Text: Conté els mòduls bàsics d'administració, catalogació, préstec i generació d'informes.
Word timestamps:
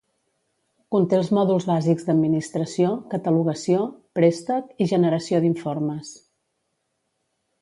Conté 0.93 1.17
els 1.17 1.27
mòduls 1.37 1.67
bàsics 1.71 2.07
d'administració, 2.07 2.95
catalogació, 3.13 3.85
préstec 4.21 4.75
i 4.79 4.89
generació 4.95 5.43
d'informes. 5.45 6.17